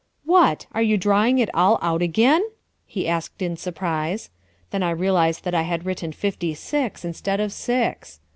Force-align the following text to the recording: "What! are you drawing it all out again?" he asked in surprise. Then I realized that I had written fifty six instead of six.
"What! 0.25 0.65
are 0.71 0.81
you 0.81 0.97
drawing 0.97 1.37
it 1.37 1.53
all 1.53 1.77
out 1.79 2.01
again?" 2.01 2.41
he 2.87 3.07
asked 3.07 3.39
in 3.39 3.55
surprise. 3.55 4.31
Then 4.71 4.81
I 4.81 4.89
realized 4.89 5.43
that 5.43 5.53
I 5.53 5.61
had 5.61 5.85
written 5.85 6.11
fifty 6.11 6.55
six 6.55 7.05
instead 7.05 7.39
of 7.39 7.53
six. 7.53 8.19